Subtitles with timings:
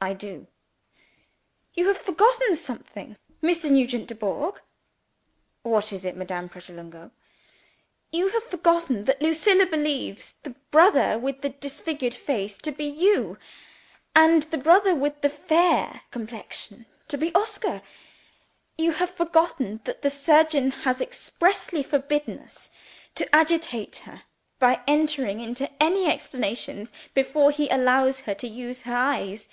[0.00, 0.46] "I do!"
[1.74, 3.68] "You have forgotten something, Mr.
[3.68, 4.60] Nugent Dubourg."
[5.64, 7.10] "What is it, Madame Pratolungo?"
[8.12, 13.38] "You have forgotten that Lucilla believes the brother with the discolored face to be You,
[14.14, 17.82] and the brother with the fair complexion to be Oscar.
[18.76, 22.70] You have forgotten that the surgeon has expressly forbidden us
[23.16, 24.22] to agitate her
[24.60, 29.48] by entering into any explanations before he allows her to use her eyes.